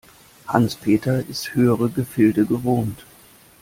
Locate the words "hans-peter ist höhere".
0.47-1.87